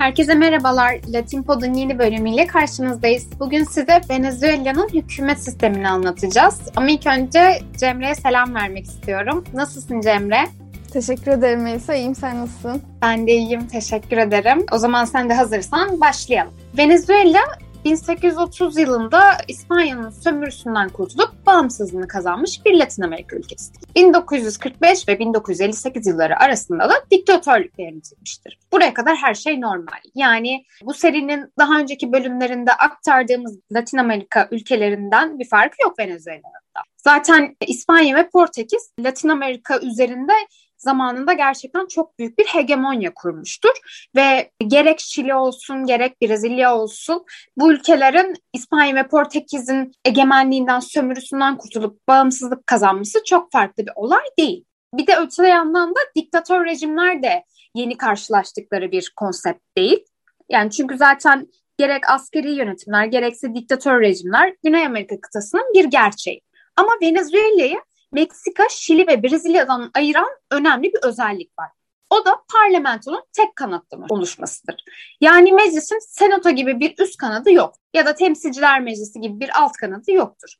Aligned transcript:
Herkese 0.00 0.34
merhabalar. 0.34 0.96
Latin 1.08 1.42
Pod'un 1.42 1.74
yeni 1.74 1.98
bölümüyle 1.98 2.46
karşınızdayız. 2.46 3.26
Bugün 3.40 3.64
size 3.64 4.00
Venezuela'nın 4.10 4.88
hükümet 4.88 5.38
sistemini 5.44 5.88
anlatacağız. 5.88 6.60
Ama 6.76 6.90
ilk 6.90 7.06
önce 7.06 7.58
Cemre'ye 7.76 8.14
selam 8.14 8.54
vermek 8.54 8.84
istiyorum. 8.84 9.44
Nasılsın 9.54 10.00
Cemre? 10.00 10.46
Teşekkür 10.92 11.30
ederim 11.30 11.62
Melisa. 11.62 11.94
İyiyim 11.94 12.14
sen 12.14 12.40
nasılsın? 12.40 12.82
Ben 13.02 13.26
de 13.26 13.32
iyiyim. 13.32 13.66
Teşekkür 13.66 14.16
ederim. 14.16 14.66
O 14.72 14.78
zaman 14.78 15.04
sen 15.04 15.28
de 15.30 15.34
hazırsan 15.34 16.00
başlayalım. 16.00 16.52
Venezuela 16.78 17.40
1830 17.84 18.78
yılında 18.78 19.22
İspanya'nın 19.48 20.10
sömürüsünden 20.10 20.88
kurtulup 20.88 21.46
bağımsızlığını 21.46 22.08
kazanmış 22.08 22.64
bir 22.64 22.74
Latin 22.74 23.02
Amerika 23.02 23.36
ülkesi. 23.36 23.72
1945 23.96 25.08
ve 25.08 25.18
1958 25.18 26.06
yılları 26.06 26.40
arasında 26.40 26.88
da 26.88 26.94
diktatörlükle 27.10 27.82
yönetilmiştir. 27.82 28.58
Buraya 28.72 28.94
kadar 28.94 29.16
her 29.16 29.34
şey 29.34 29.60
normal. 29.60 30.00
Yani 30.14 30.64
bu 30.82 30.94
serinin 30.94 31.52
daha 31.58 31.78
önceki 31.78 32.12
bölümlerinde 32.12 32.72
aktardığımız 32.72 33.58
Latin 33.72 33.98
Amerika 33.98 34.48
ülkelerinden 34.50 35.38
bir 35.38 35.48
farkı 35.48 35.82
yok 35.82 35.98
Venezuela'da. 35.98 36.82
Zaten 36.96 37.56
İspanya 37.66 38.16
ve 38.16 38.28
Portekiz 38.28 38.92
Latin 39.00 39.28
Amerika 39.28 39.78
üzerinde 39.78 40.32
zamanında 40.80 41.32
gerçekten 41.32 41.86
çok 41.86 42.18
büyük 42.18 42.38
bir 42.38 42.44
hegemonya 42.44 43.14
kurmuştur. 43.14 43.72
Ve 44.16 44.50
gerek 44.66 45.00
Şili 45.00 45.34
olsun 45.34 45.86
gerek 45.86 46.22
Brezilya 46.22 46.76
olsun 46.76 47.24
bu 47.56 47.72
ülkelerin 47.72 48.34
İspanya 48.52 48.94
ve 48.94 49.08
Portekiz'in 49.08 49.92
egemenliğinden, 50.04 50.80
sömürüsünden 50.80 51.56
kurtulup 51.56 52.08
bağımsızlık 52.08 52.66
kazanması 52.66 53.24
çok 53.24 53.52
farklı 53.52 53.86
bir 53.86 53.92
olay 53.94 54.24
değil. 54.38 54.64
Bir 54.94 55.06
de 55.06 55.16
öte 55.16 55.48
yandan 55.48 55.90
da 55.90 56.00
diktatör 56.16 56.64
rejimler 56.64 57.22
de 57.22 57.44
yeni 57.74 57.96
karşılaştıkları 57.96 58.92
bir 58.92 59.12
konsept 59.16 59.76
değil. 59.76 60.04
Yani 60.48 60.70
çünkü 60.70 60.96
zaten 60.96 61.48
gerek 61.78 62.10
askeri 62.10 62.50
yönetimler 62.50 63.04
gerekse 63.04 63.54
diktatör 63.54 64.00
rejimler 64.00 64.54
Güney 64.64 64.86
Amerika 64.86 65.20
kıtasının 65.20 65.74
bir 65.74 65.84
gerçeği. 65.84 66.40
Ama 66.76 66.90
Venezuela'yı 67.02 67.80
Meksika, 68.12 68.64
Şili 68.70 69.06
ve 69.06 69.22
Brezilya'dan 69.22 69.90
ayıran 69.94 70.28
önemli 70.50 70.92
bir 70.92 70.98
özellik 71.02 71.58
var. 71.58 71.70
O 72.10 72.24
da 72.24 72.42
parlamentonun 72.52 73.22
tek 73.32 73.56
kanatlı 73.56 73.98
oluşmasıdır. 74.08 74.84
Yani 75.20 75.52
meclisin 75.52 75.98
senato 75.98 76.50
gibi 76.50 76.80
bir 76.80 76.94
üst 76.98 77.16
kanadı 77.16 77.52
yok 77.52 77.74
ya 77.94 78.06
da 78.06 78.14
temsilciler 78.14 78.80
meclisi 78.80 79.20
gibi 79.20 79.40
bir 79.40 79.62
alt 79.62 79.72
kanadı 79.72 80.12
yoktur. 80.12 80.54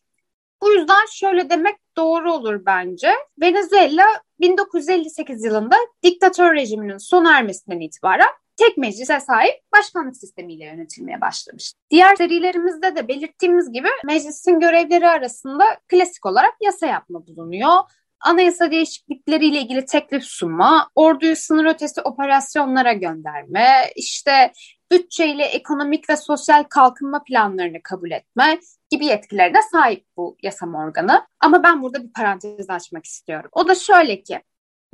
Bu 0.62 0.72
yüzden 0.72 1.06
şöyle 1.12 1.50
demek 1.50 1.76
doğru 1.96 2.32
olur 2.32 2.66
bence. 2.66 3.14
Venezuela 3.40 4.06
1958 4.40 5.44
yılında 5.44 5.76
diktatör 6.02 6.54
rejiminin 6.54 6.98
sona 6.98 7.38
ermesinden 7.38 7.80
itibaren 7.80 8.30
tek 8.60 8.76
meclise 8.76 9.20
sahip 9.20 9.54
başkanlık 9.76 10.16
sistemiyle 10.16 10.64
yönetilmeye 10.64 11.20
başlamış. 11.20 11.72
Diğer 11.90 12.16
serilerimizde 12.16 12.96
de 12.96 13.08
belirttiğimiz 13.08 13.72
gibi 13.72 13.88
meclisin 14.04 14.60
görevleri 14.60 15.08
arasında 15.08 15.64
klasik 15.88 16.26
olarak 16.26 16.54
yasa 16.60 16.86
yapma 16.86 17.26
bulunuyor. 17.26 17.74
Anayasa 18.20 18.70
değişiklikleriyle 18.70 19.60
ilgili 19.60 19.84
teklif 19.84 20.24
sunma, 20.24 20.90
orduyu 20.94 21.36
sınır 21.36 21.64
ötesi 21.64 22.00
operasyonlara 22.00 22.92
gönderme, 22.92 23.90
işte 23.96 24.52
bütçeyle 24.92 25.44
ekonomik 25.44 26.10
ve 26.10 26.16
sosyal 26.16 26.64
kalkınma 26.64 27.24
planlarını 27.24 27.82
kabul 27.82 28.10
etme 28.10 28.60
gibi 28.90 29.06
yetkilere 29.06 29.54
de 29.54 29.58
sahip 29.72 30.06
bu 30.16 30.36
yasama 30.42 30.84
organı. 30.84 31.26
Ama 31.40 31.62
ben 31.62 31.82
burada 31.82 32.02
bir 32.02 32.12
parantez 32.12 32.70
açmak 32.70 33.04
istiyorum. 33.04 33.50
O 33.52 33.68
da 33.68 33.74
şöyle 33.74 34.22
ki, 34.22 34.42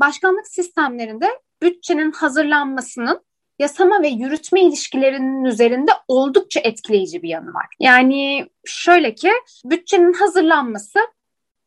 başkanlık 0.00 0.48
sistemlerinde 0.48 1.41
bütçenin 1.62 2.12
hazırlanmasının 2.12 3.26
yasama 3.59 4.03
ve 4.03 4.09
yürütme 4.09 4.62
ilişkilerinin 4.62 5.45
üzerinde 5.45 5.93
oldukça 6.09 6.61
etkileyici 6.61 7.23
bir 7.23 7.29
yanı 7.29 7.55
var. 7.55 7.67
Yani 7.81 8.49
şöyle 8.65 9.15
ki 9.15 9.33
bütçenin 9.65 10.12
hazırlanması 10.12 10.99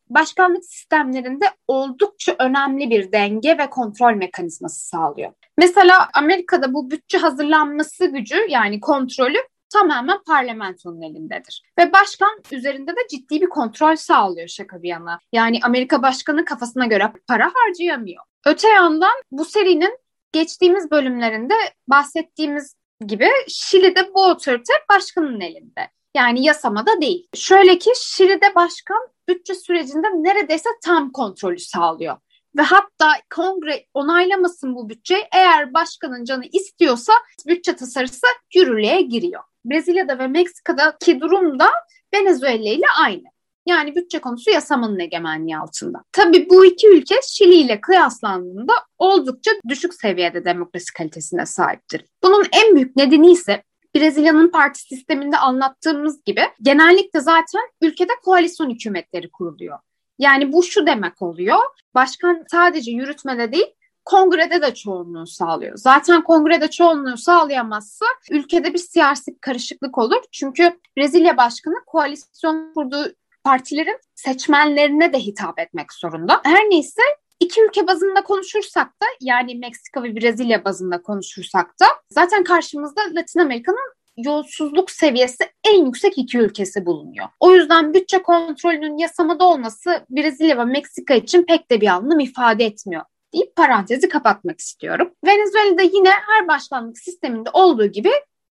başkanlık 0.09 0.65
sistemlerinde 0.65 1.45
oldukça 1.67 2.35
önemli 2.39 2.89
bir 2.89 3.11
denge 3.11 3.57
ve 3.57 3.69
kontrol 3.69 4.13
mekanizması 4.13 4.87
sağlıyor. 4.87 5.33
Mesela 5.57 6.09
Amerika'da 6.13 6.73
bu 6.73 6.91
bütçe 6.91 7.17
hazırlanması 7.17 8.05
gücü 8.05 8.47
yani 8.49 8.79
kontrolü 8.79 9.37
tamamen 9.73 10.17
parlamentonun 10.27 11.01
elindedir. 11.01 11.63
Ve 11.79 11.93
başkan 11.93 12.41
üzerinde 12.51 12.91
de 12.91 13.07
ciddi 13.09 13.41
bir 13.41 13.49
kontrol 13.49 13.95
sağlıyor 13.95 14.47
şaka 14.47 14.83
bir 14.83 14.89
yana. 14.89 15.19
Yani 15.33 15.59
Amerika 15.63 16.01
başkanı 16.01 16.45
kafasına 16.45 16.85
göre 16.85 17.11
para 17.27 17.51
harcayamıyor. 17.55 18.23
Öte 18.45 18.67
yandan 18.69 19.13
bu 19.31 19.45
serinin 19.45 19.97
geçtiğimiz 20.31 20.91
bölümlerinde 20.91 21.53
bahsettiğimiz 21.87 22.75
gibi 23.07 23.27
Şili'de 23.47 24.13
bu 24.13 24.25
otorite 24.25 24.73
başkanın 24.89 25.41
elinde. 25.41 25.89
Yani 26.15 26.45
yasamada 26.45 27.01
değil. 27.01 27.27
Şöyle 27.35 27.77
ki 27.77 27.91
Şili'de 27.95 28.55
başkan 28.55 29.07
bütçe 29.27 29.55
sürecinde 29.55 30.07
neredeyse 30.07 30.69
tam 30.83 31.11
kontrolü 31.11 31.59
sağlıyor. 31.59 32.17
Ve 32.57 32.61
hatta 32.61 33.11
kongre 33.35 33.85
onaylamasın 33.93 34.75
bu 34.75 34.89
bütçeyi 34.89 35.23
eğer 35.33 35.73
başkanın 35.73 36.25
canı 36.25 36.45
istiyorsa 36.53 37.13
bütçe 37.47 37.75
tasarısı 37.75 38.27
yürürlüğe 38.55 39.01
giriyor. 39.01 39.43
Brezilya'da 39.65 40.19
ve 40.19 40.27
Meksika'daki 40.27 41.19
durum 41.21 41.59
da 41.59 41.69
Venezuela 42.13 42.69
ile 42.69 42.85
aynı. 42.99 43.23
Yani 43.65 43.95
bütçe 43.95 44.19
konusu 44.19 44.51
yasamanın 44.51 44.99
egemenliği 44.99 45.57
altında. 45.57 46.03
Tabii 46.11 46.49
bu 46.49 46.65
iki 46.65 46.87
ülke 46.87 47.15
Şili 47.27 47.55
ile 47.55 47.81
kıyaslandığında 47.81 48.73
oldukça 48.97 49.51
düşük 49.69 49.93
seviyede 49.93 50.45
demokrasi 50.45 50.93
kalitesine 50.93 51.45
sahiptir. 51.45 52.05
Bunun 52.23 52.45
en 52.51 52.75
büyük 52.75 52.95
nedeni 52.95 53.31
ise 53.31 53.63
Brezilya'nın 53.95 54.51
parti 54.51 54.81
sisteminde 54.81 55.37
anlattığımız 55.37 56.23
gibi 56.23 56.41
genellikle 56.61 57.19
zaten 57.19 57.61
ülkede 57.81 58.11
koalisyon 58.23 58.69
hükümetleri 58.69 59.31
kuruluyor. 59.31 59.79
Yani 60.19 60.53
bu 60.53 60.63
şu 60.63 60.87
demek 60.87 61.21
oluyor. 61.21 61.59
Başkan 61.95 62.45
sadece 62.51 62.91
yürütmede 62.91 63.51
değil 63.51 63.67
kongrede 64.05 64.61
de 64.61 64.73
çoğunluğu 64.73 65.27
sağlıyor. 65.27 65.77
Zaten 65.77 66.23
kongrede 66.23 66.69
çoğunluğu 66.69 67.17
sağlayamazsa 67.17 68.05
ülkede 68.31 68.73
bir 68.73 68.79
siyasi 68.79 69.39
karışıklık 69.39 69.97
olur. 69.97 70.23
Çünkü 70.31 70.79
Brezilya 70.97 71.37
Başkanı 71.37 71.75
koalisyon 71.87 72.73
kurduğu 72.73 73.13
partilerin 73.43 73.97
seçmenlerine 74.15 75.13
de 75.13 75.19
hitap 75.19 75.59
etmek 75.59 75.93
zorunda. 75.93 76.41
Her 76.43 76.69
neyse 76.69 77.01
iki 77.39 77.61
ülke 77.61 77.87
bazında 77.87 78.23
konuşursak 78.23 78.87
da 78.87 79.05
yani 79.21 79.55
Meksika 79.55 80.03
ve 80.03 80.15
Brezilya 80.15 80.65
bazında 80.65 81.01
konuşursak 81.01 81.79
da 81.79 81.85
zaten 82.09 82.43
karşımızda 82.43 83.01
Latin 83.15 83.39
Amerika'nın 83.39 83.93
yolsuzluk 84.17 84.91
seviyesi 84.91 85.43
en 85.67 85.85
yüksek 85.85 86.17
iki 86.17 86.37
ülkesi 86.37 86.85
bulunuyor. 86.85 87.27
O 87.39 87.51
yüzden 87.51 87.93
bütçe 87.93 88.21
kontrolünün 88.21 88.97
yasamada 88.97 89.45
olması 89.45 90.05
Brezilya 90.09 90.57
ve 90.57 90.65
Meksika 90.65 91.13
için 91.13 91.43
pek 91.43 91.71
de 91.71 91.81
bir 91.81 91.87
anlam 91.87 92.19
ifade 92.19 92.65
etmiyor 92.65 93.03
deyip 93.33 93.55
parantezi 93.55 94.09
kapatmak 94.09 94.59
istiyorum. 94.59 95.13
Venezuela'da 95.25 95.81
yine 95.81 96.09
her 96.09 96.47
başkanlık 96.47 96.97
sisteminde 96.97 97.49
olduğu 97.53 97.85
gibi 97.85 98.11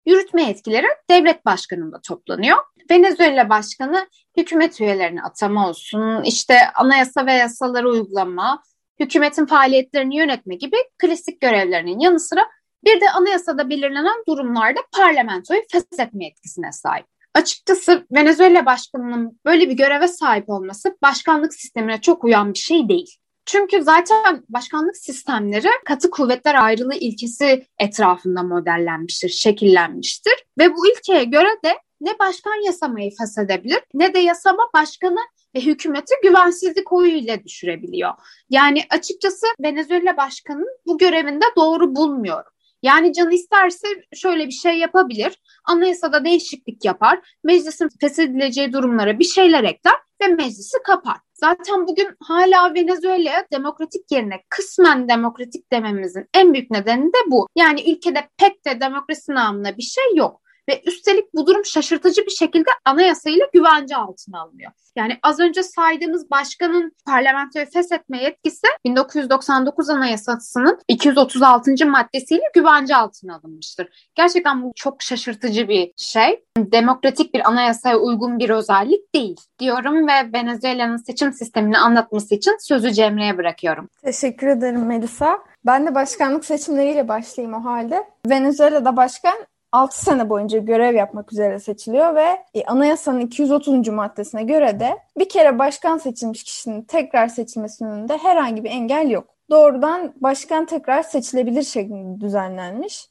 yürütme 0.06 0.44
yetkileri 0.44 0.88
devlet 1.10 1.46
başkanında 1.46 2.02
toplanıyor. 2.02 2.58
Venezuela 2.92 3.50
başkanı 3.50 4.08
hükümet 4.38 4.82
üyelerini 4.82 5.24
atama 5.24 5.70
olsun, 5.70 6.24
işte 6.24 6.58
anayasa 6.76 7.26
ve 7.26 7.34
yasaları 7.34 7.90
uygulama, 7.90 8.64
hükümetin 9.00 9.46
faaliyetlerini 9.46 10.18
yönetme 10.18 10.56
gibi 10.56 10.78
klasik 10.98 11.42
görevlerinin 11.42 12.00
yanı 12.00 12.20
sıra 12.20 12.42
bir 12.86 13.02
de 13.02 13.10
anayasada 13.10 13.70
belirlenen 13.70 14.24
durumlarda 14.28 14.80
parlamentoyu 14.98 15.62
feshetme 15.72 16.26
etkisine 16.26 16.72
sahip. 16.72 17.06
Açıkçası 17.34 18.08
Venezuela 18.12 18.66
başkanının 18.66 19.40
böyle 19.46 19.70
bir 19.70 19.74
göreve 19.74 20.08
sahip 20.08 20.50
olması 20.50 20.98
başkanlık 21.02 21.54
sistemine 21.54 22.02
çok 22.02 22.24
uyan 22.24 22.54
bir 22.54 22.60
şey 22.60 22.90
değil. 22.90 23.18
Çünkü 23.46 23.84
zaten 23.84 24.44
başkanlık 24.50 24.98
sistemleri 24.98 25.68
katı 25.86 26.10
kuvvetler 26.10 26.64
ayrılığı 26.64 26.96
ilkesi 26.96 27.68
etrafında 27.80 28.44
modellenmiştir, 28.44 29.30
şekillenmiştir. 29.30 30.34
Ve 30.58 30.76
bu 30.76 30.88
ilkeye 30.88 31.24
göre 31.24 31.50
de 31.66 31.74
ne 32.02 32.20
başkan 32.20 32.66
yasamayı 32.66 33.12
feshedebilir 33.20 33.80
ne 33.94 34.14
de 34.14 34.20
yasama 34.20 34.70
başkanı 34.74 35.20
ve 35.56 35.60
hükümeti 35.60 36.14
güvensizlik 36.24 36.92
oyuyla 36.92 37.44
düşürebiliyor. 37.44 38.14
Yani 38.50 38.82
açıkçası 38.90 39.46
Venezuela 39.64 40.18
başkanının 40.18 40.78
bu 40.86 40.98
görevinde 40.98 41.46
doğru 41.56 41.96
bulmuyorum. 41.96 42.52
Yani 42.84 43.14
canı 43.14 43.34
isterse 43.34 43.88
şöyle 44.14 44.48
bir 44.48 44.52
şey 44.52 44.78
yapabilir. 44.78 45.40
Anayasada 45.66 46.26
değişiklik 46.26 46.86
yapar. 46.86 47.20
Meclisin 47.44 47.90
feshedileceği 48.02 48.74
durumlara 48.74 49.20
bir 49.20 49.26
şeyler 49.26 49.64
ekler 49.64 49.94
ve 50.24 50.28
meclisi 50.28 50.78
kapar. 50.86 51.18
Zaten 51.34 51.88
bugün 51.88 52.08
hala 52.20 52.74
Venezuela'ya 52.74 53.46
demokratik 53.54 54.12
yerine 54.12 54.44
kısmen 54.50 55.10
demokratik 55.10 55.72
dememizin 55.72 56.30
en 56.34 56.54
büyük 56.54 56.72
nedeni 56.72 57.06
de 57.06 57.18
bu. 57.28 57.48
Yani 57.56 57.92
ülkede 57.92 58.30
pek 58.38 58.66
de 58.66 58.82
demokrasi 58.82 59.34
namına 59.34 59.78
bir 59.78 59.84
şey 59.84 60.16
yok. 60.16 60.43
Ve 60.70 60.82
üstelik 60.86 61.34
bu 61.34 61.48
durum 61.48 61.66
şaşırtıcı 61.66 62.26
bir 62.26 62.32
şekilde 62.32 62.70
anayasayla 62.86 63.48
güvence 63.54 63.96
altına 63.96 64.42
alınıyor. 64.42 64.72
Yani 64.96 65.20
az 65.24 65.40
önce 65.40 65.64
saydığımız 65.64 66.32
başkanın 66.32 66.92
parlamentoyu 67.06 67.66
feshetme 67.66 68.24
yetkisi 68.24 68.68
1999 68.86 69.90
Anayasası'nın 69.90 70.80
236. 70.88 71.88
maddesiyle 71.88 72.44
güvence 72.56 72.96
altına 72.96 73.36
alınmıştır. 73.36 74.12
Gerçekten 74.16 74.64
bu 74.64 74.72
çok 74.76 75.02
şaşırtıcı 75.02 75.68
bir 75.68 75.92
şey. 75.98 76.44
Demokratik 76.58 77.34
bir 77.34 77.48
anayasaya 77.48 77.98
uygun 77.98 78.40
bir 78.40 78.50
özellik 78.50 79.16
değil 79.16 79.38
diyorum 79.60 80.08
ve 80.08 80.34
Venezuela'nın 80.34 80.98
seçim 80.98 81.34
sistemini 81.34 81.78
anlatması 81.78 82.36
için 82.36 82.58
sözü 82.60 82.92
Cemre'ye 82.92 83.38
bırakıyorum. 83.38 83.90
Teşekkür 84.04 84.48
ederim 84.48 84.86
Melisa. 84.86 85.40
Ben 85.66 85.88
de 85.88 85.96
başkanlık 85.96 86.46
seçimleriyle 86.46 87.08
başlayayım 87.08 87.58
o 87.58 87.66
halde. 87.66 88.04
Venezuela'da 88.30 88.98
başkan 88.98 89.36
6 89.74 90.04
sene 90.04 90.30
boyunca 90.30 90.60
görev 90.60 90.96
yapmak 90.96 91.34
üzere 91.34 91.60
seçiliyor 91.60 92.16
ve 92.16 92.46
e, 92.54 92.66
anayasanın 92.66 93.20
230. 93.20 93.88
maddesine 93.88 94.44
göre 94.44 94.80
de 94.80 94.98
bir 95.20 95.30
kere 95.30 95.60
başkan 95.60 95.98
seçilmiş 95.98 96.44
kişinin 96.44 96.82
tekrar 96.82 97.28
seçilmesinin 97.28 97.90
önünde 97.90 98.18
herhangi 98.18 98.64
bir 98.64 98.70
engel 98.70 99.10
yok. 99.10 99.28
Doğrudan 99.50 100.14
başkan 100.16 100.66
tekrar 100.66 101.04
seçilebilir 101.04 101.64
şeklinde 101.64 102.22
düzenlenmiş. 102.22 103.10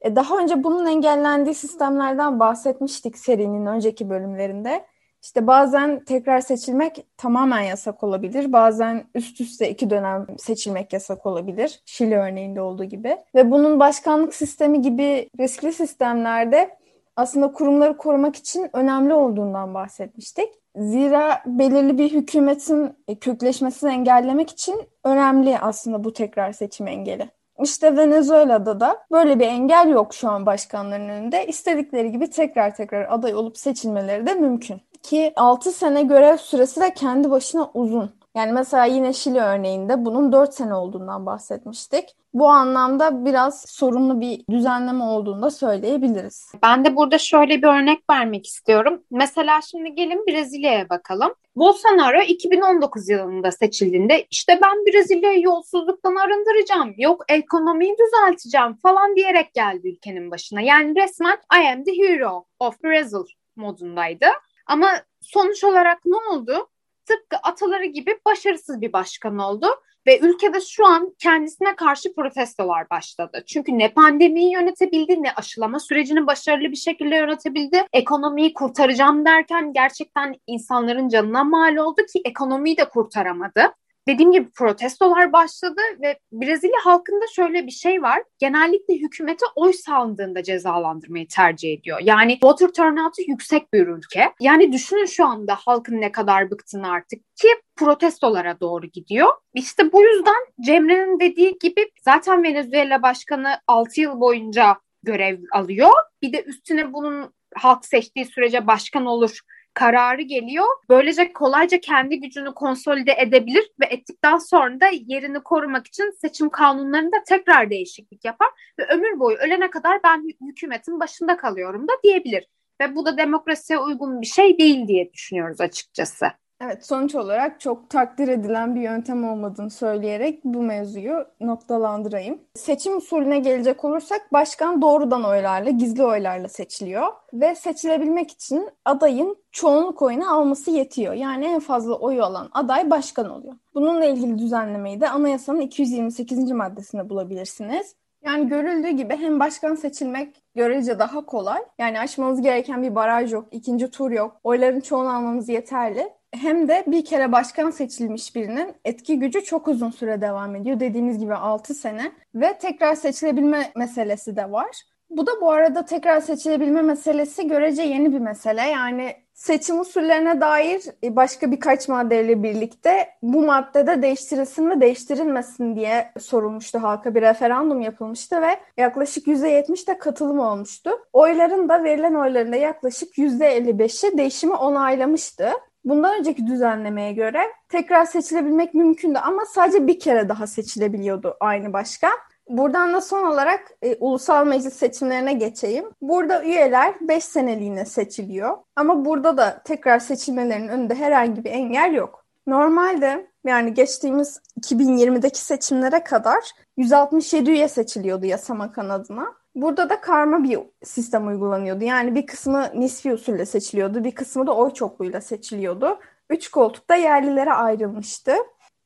E, 0.00 0.16
daha 0.16 0.38
önce 0.38 0.64
bunun 0.64 0.86
engellendiği 0.86 1.54
sistemlerden 1.54 2.40
bahsetmiştik 2.40 3.18
serinin 3.18 3.66
önceki 3.66 4.10
bölümlerinde. 4.10 4.84
İşte 5.22 5.46
bazen 5.46 6.04
tekrar 6.04 6.40
seçilmek 6.40 7.06
tamamen 7.16 7.60
yasak 7.60 8.04
olabilir. 8.04 8.52
Bazen 8.52 9.04
üst 9.14 9.40
üste 9.40 9.70
iki 9.70 9.90
dönem 9.90 10.26
seçilmek 10.38 10.92
yasak 10.92 11.26
olabilir. 11.26 11.82
Şili 11.86 12.16
örneğinde 12.16 12.60
olduğu 12.60 12.84
gibi. 12.84 13.16
Ve 13.34 13.50
bunun 13.50 13.80
başkanlık 13.80 14.34
sistemi 14.34 14.82
gibi 14.82 15.30
riskli 15.40 15.72
sistemlerde 15.72 16.78
aslında 17.16 17.52
kurumları 17.52 17.96
korumak 17.96 18.36
için 18.36 18.70
önemli 18.72 19.14
olduğundan 19.14 19.74
bahsetmiştik. 19.74 20.48
Zira 20.76 21.42
belirli 21.46 21.98
bir 21.98 22.12
hükümetin 22.12 22.92
kökleşmesini 23.20 23.90
engellemek 23.90 24.50
için 24.50 24.88
önemli 25.04 25.58
aslında 25.58 26.04
bu 26.04 26.12
tekrar 26.12 26.52
seçim 26.52 26.88
engeli. 26.88 27.30
İşte 27.64 27.96
Venezuela'da 27.96 28.80
da 28.80 29.06
böyle 29.12 29.40
bir 29.40 29.46
engel 29.46 29.88
yok 29.88 30.14
şu 30.14 30.28
an 30.28 30.46
başkanların 30.46 31.08
önünde. 31.08 31.46
İstedikleri 31.46 32.12
gibi 32.12 32.30
tekrar 32.30 32.74
tekrar 32.74 33.12
aday 33.12 33.34
olup 33.34 33.58
seçilmeleri 33.58 34.26
de 34.26 34.34
mümkün. 34.34 34.80
Ki 35.08 35.32
6 35.36 35.72
sene 35.72 36.02
görev 36.02 36.36
süresi 36.36 36.80
de 36.80 36.94
kendi 36.94 37.30
başına 37.30 37.70
uzun. 37.74 38.10
Yani 38.36 38.52
mesela 38.52 38.84
yine 38.84 39.12
Şili 39.12 39.40
örneğinde 39.40 40.04
bunun 40.04 40.32
4 40.32 40.54
sene 40.54 40.74
olduğundan 40.74 41.26
bahsetmiştik. 41.26 42.16
Bu 42.34 42.48
anlamda 42.48 43.24
biraz 43.24 43.64
sorunlu 43.68 44.20
bir 44.20 44.44
düzenleme 44.50 45.04
olduğunu 45.04 45.42
da 45.42 45.50
söyleyebiliriz. 45.50 46.52
Ben 46.62 46.84
de 46.84 46.96
burada 46.96 47.18
şöyle 47.18 47.62
bir 47.62 47.66
örnek 47.66 47.98
vermek 48.10 48.46
istiyorum. 48.46 49.02
Mesela 49.10 49.60
şimdi 49.70 49.94
gelin 49.94 50.26
Brezilya'ya 50.26 50.88
bakalım. 50.88 51.34
Bolsonaro 51.56 52.20
2019 52.20 53.08
yılında 53.08 53.52
seçildiğinde 53.52 54.26
işte 54.30 54.58
ben 54.62 54.86
Brezilya'yı 54.86 55.42
yolsuzluktan 55.42 56.16
arındıracağım, 56.16 56.94
yok 56.96 57.24
ekonomiyi 57.28 57.96
düzelteceğim 57.98 58.76
falan 58.82 59.16
diyerek 59.16 59.54
geldi 59.54 59.88
ülkenin 59.88 60.30
başına. 60.30 60.60
Yani 60.60 60.96
resmen 60.96 61.38
I 61.62 61.72
am 61.72 61.84
the 61.84 61.98
hero 61.98 62.44
of 62.60 62.84
Brazil 62.84 63.24
modundaydı. 63.56 64.26
Ama 64.68 64.90
sonuç 65.20 65.64
olarak 65.64 65.98
ne 66.06 66.16
oldu? 66.16 66.68
Tıpkı 67.06 67.36
ataları 67.36 67.84
gibi 67.84 68.20
başarısız 68.26 68.80
bir 68.80 68.92
başkan 68.92 69.38
oldu 69.38 69.66
ve 70.06 70.18
ülkede 70.18 70.60
şu 70.60 70.86
an 70.86 71.14
kendisine 71.18 71.76
karşı 71.76 72.14
protestolar 72.14 72.90
başladı. 72.90 73.42
Çünkü 73.46 73.78
ne 73.78 73.92
pandemiyi 73.92 74.52
yönetebildi 74.52 75.22
ne 75.22 75.32
aşılama 75.32 75.78
sürecini 75.80 76.26
başarılı 76.26 76.70
bir 76.70 76.76
şekilde 76.76 77.16
yönetebildi. 77.16 77.84
Ekonomiyi 77.92 78.54
kurtaracağım 78.54 79.24
derken 79.24 79.72
gerçekten 79.72 80.34
insanların 80.46 81.08
canına 81.08 81.44
mal 81.44 81.76
oldu 81.76 82.02
ki 82.12 82.20
ekonomiyi 82.24 82.76
de 82.76 82.84
kurtaramadı 82.84 83.72
dediğim 84.08 84.32
gibi 84.32 84.50
protestolar 84.50 85.32
başladı 85.32 85.80
ve 86.02 86.18
Brezilya 86.32 86.78
halkında 86.84 87.24
şöyle 87.36 87.66
bir 87.66 87.70
şey 87.70 88.02
var. 88.02 88.22
Genellikle 88.38 88.94
hükümete 88.94 89.46
oy 89.56 89.72
sandığında 89.72 90.42
cezalandırmayı 90.42 91.28
tercih 91.28 91.72
ediyor. 91.72 91.98
Yani 92.02 92.38
voter 92.42 92.68
turnout'u 92.68 93.22
yüksek 93.26 93.72
bir 93.72 93.86
ülke. 93.86 94.32
Yani 94.40 94.72
düşünün 94.72 95.06
şu 95.06 95.26
anda 95.26 95.54
halkın 95.54 96.00
ne 96.00 96.12
kadar 96.12 96.50
bıktığını 96.50 96.90
artık 96.90 97.36
ki 97.36 97.48
protestolara 97.76 98.60
doğru 98.60 98.86
gidiyor. 98.86 99.28
İşte 99.54 99.92
bu 99.92 100.02
yüzden 100.02 100.46
Cemre'nin 100.66 101.20
dediği 101.20 101.58
gibi 101.58 101.90
zaten 102.04 102.42
Venezuela 102.42 103.02
başkanı 103.02 103.48
6 103.66 104.00
yıl 104.00 104.20
boyunca 104.20 104.76
görev 105.02 105.38
alıyor. 105.52 105.90
Bir 106.22 106.32
de 106.32 106.42
üstüne 106.42 106.92
bunun 106.92 107.34
halk 107.54 107.84
seçtiği 107.84 108.24
sürece 108.24 108.66
başkan 108.66 109.06
olur 109.06 109.40
kararı 109.78 110.22
geliyor. 110.22 110.66
Böylece 110.88 111.32
kolayca 111.32 111.80
kendi 111.80 112.20
gücünü 112.20 112.54
konsolide 112.54 113.14
edebilir 113.18 113.70
ve 113.80 113.84
ettikten 113.84 114.38
sonra 114.38 114.80
da 114.80 114.86
yerini 114.86 115.40
korumak 115.42 115.86
için 115.86 116.10
seçim 116.20 116.50
kanunlarında 116.50 117.16
tekrar 117.28 117.70
değişiklik 117.70 118.24
yapar 118.24 118.48
ve 118.78 118.86
ömür 118.86 119.20
boyu 119.20 119.36
ölene 119.36 119.70
kadar 119.70 120.00
ben 120.04 120.28
hükümetin 120.48 121.00
başında 121.00 121.36
kalıyorum 121.36 121.88
da 121.88 121.92
diyebilir. 122.04 122.46
Ve 122.80 122.96
bu 122.96 123.06
da 123.06 123.16
demokrasiye 123.16 123.78
uygun 123.78 124.20
bir 124.20 124.26
şey 124.26 124.58
değil 124.58 124.88
diye 124.88 125.12
düşünüyoruz 125.12 125.60
açıkçası. 125.60 126.26
Evet 126.60 126.86
sonuç 126.86 127.14
olarak 127.14 127.60
çok 127.60 127.90
takdir 127.90 128.28
edilen 128.28 128.74
bir 128.74 128.80
yöntem 128.80 129.28
olmadığını 129.28 129.70
söyleyerek 129.70 130.44
bu 130.44 130.62
mevzuyu 130.62 131.26
noktalandırayım. 131.40 132.40
Seçim 132.54 132.96
usulüne 132.96 133.38
gelecek 133.38 133.84
olursak 133.84 134.32
başkan 134.32 134.82
doğrudan 134.82 135.24
oylarla, 135.24 135.70
gizli 135.70 136.04
oylarla 136.04 136.48
seçiliyor 136.48 137.06
ve 137.32 137.54
seçilebilmek 137.54 138.30
için 138.30 138.70
adayın 138.84 139.36
çoğunluk 139.52 140.02
oyunu 140.02 140.34
alması 140.34 140.70
yetiyor. 140.70 141.14
Yani 141.14 141.44
en 141.46 141.60
fazla 141.60 141.94
oyu 141.94 142.24
alan 142.24 142.48
aday 142.52 142.90
başkan 142.90 143.30
oluyor. 143.30 143.54
Bununla 143.74 144.04
ilgili 144.04 144.38
düzenlemeyi 144.38 145.00
de 145.00 145.08
anayasanın 145.08 145.60
228. 145.60 146.50
maddesinde 146.50 147.08
bulabilirsiniz. 147.08 147.94
Yani 148.24 148.48
görüldüğü 148.48 148.90
gibi 148.90 149.16
hem 149.16 149.40
başkan 149.40 149.74
seçilmek 149.74 150.42
görece 150.54 150.98
daha 150.98 151.26
kolay. 151.26 151.60
Yani 151.78 152.00
aşmamız 152.00 152.40
gereken 152.40 152.82
bir 152.82 152.94
baraj 152.94 153.32
yok, 153.32 153.48
ikinci 153.50 153.90
tur 153.90 154.10
yok. 154.10 154.40
Oyların 154.44 154.80
çoğunu 154.80 155.16
almamız 155.16 155.48
yeterli 155.48 156.17
hem 156.32 156.68
de 156.68 156.84
bir 156.86 157.04
kere 157.04 157.32
başkan 157.32 157.70
seçilmiş 157.70 158.34
birinin 158.34 158.74
etki 158.84 159.18
gücü 159.18 159.44
çok 159.44 159.68
uzun 159.68 159.90
süre 159.90 160.20
devam 160.20 160.56
ediyor. 160.56 160.80
Dediğimiz 160.80 161.18
gibi 161.18 161.34
6 161.34 161.74
sene 161.74 162.12
ve 162.34 162.58
tekrar 162.58 162.94
seçilebilme 162.94 163.72
meselesi 163.76 164.36
de 164.36 164.52
var. 164.52 164.82
Bu 165.10 165.26
da 165.26 165.40
bu 165.40 165.50
arada 165.50 165.84
tekrar 165.84 166.20
seçilebilme 166.20 166.82
meselesi 166.82 167.48
görece 167.48 167.82
yeni 167.82 168.12
bir 168.12 168.18
mesele. 168.18 168.60
Yani 168.60 169.16
seçim 169.34 169.80
usullerine 169.80 170.40
dair 170.40 170.82
e, 171.04 171.16
başka 171.16 171.52
birkaç 171.52 171.88
maddeyle 171.88 172.42
birlikte 172.42 173.08
bu 173.22 173.42
maddede 173.42 174.02
değiştirilsin 174.02 174.64
mi 174.64 174.80
değiştirilmesin 174.80 175.76
diye 175.76 176.12
sorulmuştu 176.20 176.82
halka 176.82 177.14
bir 177.14 177.22
referandum 177.22 177.80
yapılmıştı 177.80 178.42
ve 178.42 178.60
yaklaşık 178.76 179.26
%70 179.26 179.86
de 179.86 179.98
katılım 179.98 180.38
olmuştu. 180.38 180.90
Oyların 181.12 181.68
da 181.68 181.84
verilen 181.84 182.14
oyların 182.14 182.52
da 182.52 182.56
yaklaşık 182.56 183.18
%55'i 183.18 184.18
değişimi 184.18 184.54
onaylamıştı. 184.54 185.50
Bundan 185.84 186.18
önceki 186.18 186.46
düzenlemeye 186.46 187.12
göre 187.12 187.42
tekrar 187.68 188.04
seçilebilmek 188.04 188.74
mümkündü 188.74 189.18
ama 189.18 189.44
sadece 189.44 189.86
bir 189.86 190.00
kere 190.00 190.28
daha 190.28 190.46
seçilebiliyordu 190.46 191.36
aynı 191.40 191.72
başkan. 191.72 192.12
Buradan 192.48 192.94
da 192.94 193.00
son 193.00 193.24
olarak 193.24 193.60
e, 193.82 193.96
ulusal 193.96 194.46
meclis 194.46 194.74
seçimlerine 194.74 195.32
geçeyim. 195.32 195.84
Burada 196.00 196.44
üyeler 196.44 196.94
5 197.00 197.24
seneliğine 197.24 197.84
seçiliyor. 197.84 198.56
Ama 198.76 199.04
burada 199.04 199.36
da 199.36 199.62
tekrar 199.64 199.98
seçilmelerinin 199.98 200.68
önünde 200.68 200.94
herhangi 200.94 201.44
bir 201.44 201.50
engel 201.50 201.94
yok. 201.94 202.24
Normalde 202.46 203.30
yani 203.44 203.74
geçtiğimiz 203.74 204.40
2020'deki 204.60 205.40
seçimlere 205.40 206.04
kadar 206.04 206.52
167 206.76 207.50
üye 207.50 207.68
seçiliyordu 207.68 208.26
yasama 208.26 208.72
kanadına. 208.72 209.37
Burada 209.54 209.90
da 209.90 210.00
karma 210.00 210.44
bir 210.44 210.58
sistem 210.84 211.28
uygulanıyordu. 211.28 211.84
Yani 211.84 212.14
bir 212.14 212.26
kısmı 212.26 212.70
nispi 212.74 213.12
usulle 213.12 213.46
seçiliyordu, 213.46 214.04
bir 214.04 214.14
kısmı 214.14 214.46
da 214.46 214.56
oy 214.56 214.70
çokluğuyla 214.70 215.20
seçiliyordu. 215.20 215.98
Üç 216.30 216.50
koltuk 216.50 216.90
da 216.90 216.94
yerlilere 216.94 217.52
ayrılmıştı. 217.52 218.32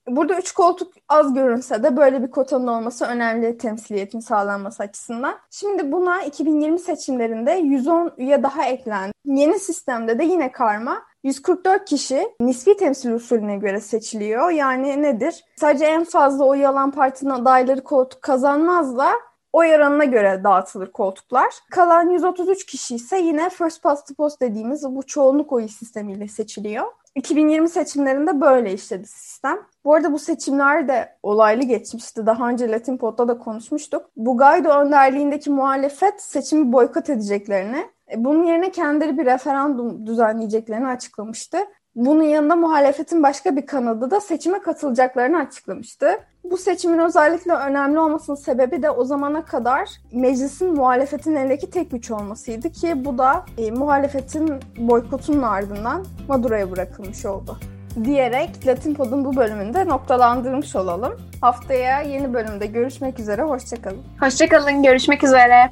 Burada 0.08 0.38
üç 0.38 0.52
koltuk 0.52 0.92
az 1.08 1.34
görünse 1.34 1.82
de 1.82 1.96
böyle 1.96 2.22
bir 2.22 2.30
kotanın 2.30 2.66
olması 2.66 3.04
önemli 3.04 3.58
temsiliyetin 3.58 4.20
sağlanması 4.20 4.82
açısından. 4.82 5.34
Şimdi 5.50 5.92
buna 5.92 6.22
2020 6.22 6.78
seçimlerinde 6.78 7.52
110 7.52 8.12
üye 8.18 8.42
daha 8.42 8.64
eklendi. 8.64 9.12
Yeni 9.24 9.58
sistemde 9.58 10.18
de 10.18 10.24
yine 10.24 10.52
karma 10.52 11.02
144 11.24 11.84
kişi 11.84 12.28
nispi 12.40 12.76
temsil 12.76 13.12
usulüne 13.12 13.56
göre 13.56 13.80
seçiliyor. 13.80 14.50
Yani 14.50 15.02
nedir? 15.02 15.44
Sadece 15.56 15.84
en 15.84 16.04
fazla 16.04 16.44
oy 16.44 16.66
alan 16.66 16.90
partinin 16.90 17.30
adayları 17.30 17.84
koltuk 17.84 18.22
kazanmaz 18.22 18.98
da 18.98 19.10
oy 19.52 19.74
oranına 19.74 20.04
göre 20.04 20.40
dağıtılır 20.44 20.92
koltuklar. 20.92 21.54
Kalan 21.70 22.10
133 22.10 22.66
kişi 22.66 22.94
ise 22.94 23.18
yine 23.18 23.50
first 23.50 23.82
past 23.82 24.08
the 24.08 24.14
post 24.14 24.40
dediğimiz 24.40 24.84
bu 24.84 25.02
çoğunluk 25.02 25.52
oyu 25.52 25.68
sistemiyle 25.68 26.28
seçiliyor. 26.28 26.86
2020 27.14 27.68
seçimlerinde 27.68 28.40
böyle 28.40 28.72
işledi 28.72 29.06
sistem. 29.06 29.58
Bu 29.84 29.94
arada 29.94 30.12
bu 30.12 30.18
seçimler 30.18 30.88
de 30.88 31.16
olaylı 31.22 31.62
geçmişti. 31.62 32.26
Daha 32.26 32.48
önce 32.48 32.70
Latin 32.70 32.96
Pod'da 32.96 33.28
da 33.28 33.38
konuşmuştuk. 33.38 34.10
Bu 34.16 34.36
Guaido 34.36 34.68
önderliğindeki 34.68 35.50
muhalefet 35.50 36.22
seçimi 36.22 36.72
boykot 36.72 37.10
edeceklerini 37.10 37.86
E, 38.12 38.24
bunun 38.24 38.44
yerine 38.44 38.70
kendileri 38.70 39.18
bir 39.18 39.26
referandum 39.26 40.06
düzenleyeceklerini 40.06 40.86
açıklamıştı. 40.86 41.58
Bunun 41.94 42.22
yanında 42.22 42.56
muhalefetin 42.56 43.22
başka 43.22 43.56
bir 43.56 43.66
kanadı 43.66 44.10
da 44.10 44.20
seçime 44.20 44.58
katılacaklarını 44.58 45.38
açıklamıştı. 45.38 46.06
Bu 46.44 46.56
seçimin 46.56 46.98
özellikle 46.98 47.52
önemli 47.52 47.98
olmasının 47.98 48.36
sebebi 48.36 48.82
de 48.82 48.90
o 48.90 49.04
zamana 49.04 49.44
kadar 49.44 49.88
meclisin 50.12 50.74
muhalefetin 50.74 51.36
elindeki 51.36 51.70
tek 51.70 51.90
güç 51.90 52.10
olmasıydı 52.10 52.70
ki 52.70 53.04
bu 53.04 53.18
da 53.18 53.44
e, 53.58 53.70
muhalefetin 53.70 54.54
boykotunun 54.78 55.42
ardından 55.42 56.04
Maduro'ya 56.28 56.70
bırakılmış 56.70 57.26
oldu. 57.26 57.58
Diyerek 58.04 58.66
Latin 58.66 58.94
Pod'un 58.94 59.24
bu 59.24 59.36
bölümünde 59.36 59.88
noktalandırmış 59.88 60.76
olalım. 60.76 61.12
Haftaya 61.40 62.00
yeni 62.00 62.34
bölümde 62.34 62.66
görüşmek 62.66 63.18
üzere, 63.18 63.42
hoşçakalın. 63.42 64.02
Hoşçakalın, 64.20 64.82
görüşmek 64.82 65.24
üzere. 65.24 65.70